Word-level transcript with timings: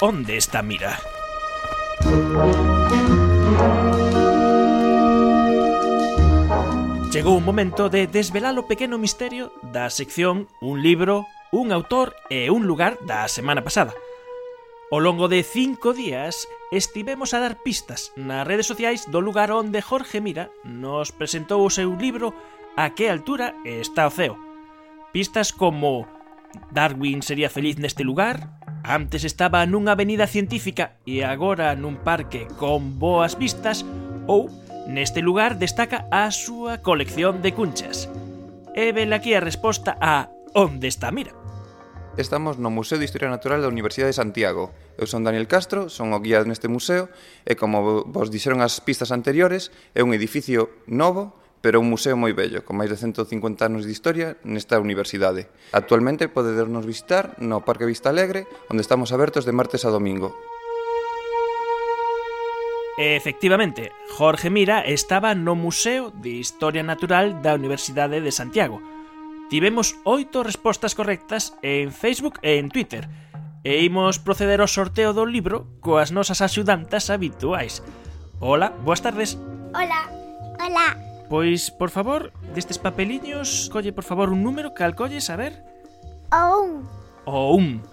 onde 0.00 0.36
está 0.36 0.62
Mira. 0.62 0.98
Chegou 7.12 7.36
o 7.36 7.44
momento 7.44 7.90
de 7.90 8.06
desvelar 8.06 8.56
o 8.56 8.64
pequeno 8.64 8.96
misterio 8.96 9.52
da 9.60 9.90
sección 9.90 10.48
Un 10.62 10.80
libro, 10.80 11.26
un 11.52 11.72
autor 11.72 12.16
e 12.32 12.48
un 12.48 12.64
lugar 12.64 12.96
da 13.04 13.28
semana 13.28 13.60
pasada. 13.60 13.92
Ao 14.88 15.04
longo 15.04 15.28
de 15.28 15.44
cinco 15.44 15.92
días 15.92 16.48
estivemos 16.72 17.36
a 17.36 17.42
dar 17.44 17.60
pistas 17.60 18.16
nas 18.16 18.46
redes 18.48 18.64
sociais 18.64 19.04
do 19.12 19.20
lugar 19.20 19.52
onde 19.52 19.84
Jorge 19.84 20.24
Mira 20.24 20.48
nos 20.64 21.12
presentou 21.12 21.60
o 21.66 21.70
seu 21.70 21.92
libro 21.92 22.32
A 22.72 22.96
que 22.96 23.12
altura 23.12 23.52
está 23.68 24.08
o 24.08 24.14
ceo. 24.14 24.38
Pistas 25.12 25.52
como 25.52 26.08
Darwin 26.70 27.20
sería 27.20 27.50
feliz 27.50 27.76
neste 27.76 28.06
lugar, 28.06 28.59
Antes 28.84 29.28
estaba 29.28 29.66
nunha 29.68 29.92
avenida 29.92 30.24
científica 30.24 30.96
e 31.04 31.20
agora 31.20 31.76
nun 31.76 32.00
parque 32.00 32.48
con 32.56 32.96
boas 32.96 33.36
vistas 33.36 33.84
ou 34.24 34.48
neste 34.88 35.20
lugar 35.20 35.60
destaca 35.60 36.08
a 36.08 36.32
súa 36.32 36.80
colección 36.80 37.44
de 37.44 37.52
cunchas. 37.52 38.08
E 38.72 38.96
vel 38.96 39.12
aquí 39.12 39.36
a 39.36 39.44
resposta 39.44 40.00
a 40.00 40.32
Onde 40.56 40.88
está 40.88 41.12
Mira? 41.12 41.36
Estamos 42.16 42.58
no 42.58 42.72
Museo 42.72 42.98
de 42.98 43.04
Historia 43.04 43.30
Natural 43.30 43.62
da 43.62 43.70
Universidade 43.70 44.10
de 44.10 44.18
Santiago. 44.18 44.72
Eu 44.96 45.06
son 45.06 45.22
Daniel 45.22 45.46
Castro, 45.46 45.92
son 45.92 46.16
o 46.16 46.18
guía 46.18 46.42
neste 46.42 46.66
museo 46.66 47.12
e 47.44 47.54
como 47.60 48.02
vos 48.08 48.32
dixeron 48.32 48.64
as 48.64 48.80
pistas 48.80 49.12
anteriores, 49.12 49.68
é 49.92 50.00
un 50.00 50.16
edificio 50.16 50.72
novo 50.88 51.39
pero 51.60 51.80
un 51.80 51.88
museo 51.92 52.16
moi 52.16 52.32
bello, 52.32 52.64
con 52.64 52.80
máis 52.80 52.88
de 52.88 52.96
150 52.96 53.68
anos 53.68 53.84
de 53.84 53.92
historia 53.92 54.40
nesta 54.44 54.80
universidade. 54.80 55.52
Actualmente 55.76 56.32
podedernos 56.32 56.88
visitar 56.88 57.36
no 57.38 57.64
Parque 57.64 57.84
Vista 57.84 58.08
Alegre, 58.08 58.48
onde 58.72 58.80
estamos 58.80 59.12
abertos 59.12 59.44
de 59.44 59.52
martes 59.52 59.84
a 59.84 59.92
domingo. 59.92 60.32
Efectivamente, 63.00 63.92
Jorge 64.12 64.50
Mira 64.50 64.80
estaba 64.84 65.34
no 65.34 65.54
Museo 65.54 66.10
de 66.10 66.36
Historia 66.36 66.82
Natural 66.82 67.40
da 67.40 67.54
Universidade 67.54 68.20
de 68.20 68.32
Santiago. 68.32 68.82
Tivemos 69.48 69.96
oito 70.04 70.44
respostas 70.44 70.94
correctas 70.94 71.56
en 71.62 71.92
Facebook 71.92 72.38
e 72.44 72.60
en 72.60 72.68
Twitter, 72.68 73.08
e 73.64 73.84
imos 73.84 74.20
proceder 74.20 74.60
ao 74.60 74.68
sorteo 74.68 75.12
do 75.12 75.24
libro 75.24 75.68
coas 75.80 76.12
nosas 76.12 76.40
axudantas 76.40 77.08
habituais. 77.08 77.84
Hola, 78.40 78.72
boas 78.84 79.00
tardes. 79.04 79.36
Hola, 79.72 80.08
hola. 80.60 81.09
Pois, 81.30 81.70
por 81.70 81.94
favor, 81.94 82.34
destes 82.58 82.82
papeliños, 82.82 83.70
colle 83.70 83.94
por 83.94 84.02
favor 84.02 84.34
un 84.34 84.42
número 84.42 84.74
cal 84.74 84.98
colles, 84.98 85.30
a 85.30 85.38
ver. 85.38 85.62
O 86.34 86.58
un. 86.58 86.70
O 87.22 87.54
un. 87.54 87.86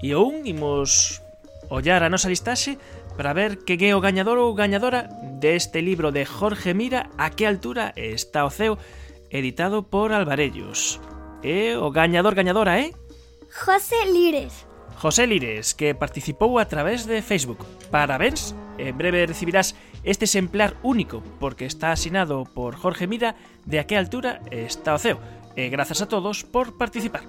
E 0.00 0.16
o 0.16 0.24
un 0.24 0.48
imos 0.48 1.20
ollar 1.68 2.00
a 2.00 2.08
nosa 2.08 2.32
listaxe 2.32 2.80
para 3.12 3.36
ver 3.36 3.60
que 3.68 3.76
é 3.76 3.92
o 3.92 4.00
gañador 4.00 4.40
ou 4.40 4.56
gañadora 4.56 5.04
deste 5.36 5.84
libro 5.84 6.16
de 6.16 6.24
Jorge 6.24 6.72
Mira 6.72 7.12
A 7.20 7.28
que 7.28 7.44
altura 7.44 7.92
está 7.92 8.48
o 8.48 8.50
ceo 8.50 8.80
editado 9.28 9.84
por 9.84 10.16
Alvarellos. 10.16 10.96
E 11.44 11.76
o 11.76 11.92
gañador 11.92 12.32
gañadora 12.32 12.80
é... 12.80 12.88
Eh? 12.88 12.96
José 13.52 14.00
Lires. 14.08 14.64
José 14.96 15.28
Lires, 15.28 15.76
que 15.76 15.92
participou 15.92 16.56
a 16.56 16.64
través 16.64 17.04
de 17.04 17.20
Facebook. 17.20 17.60
Parabéns 17.92 18.56
en 18.78 18.96
breve 18.96 19.26
recibirás 19.26 19.74
este 20.04 20.24
exemplar 20.24 20.76
único 20.82 21.22
porque 21.38 21.66
está 21.66 21.92
asinado 21.92 22.44
por 22.44 22.74
Jorge 22.74 23.06
Mira 23.06 23.36
de 23.66 23.80
a 23.80 23.84
que 23.84 23.96
altura 23.96 24.40
está 24.50 24.94
o 24.94 24.98
ceo. 24.98 25.18
E 25.58 25.68
grazas 25.68 26.00
a 26.02 26.06
todos 26.06 26.46
por 26.46 26.78
participar. 26.78 27.26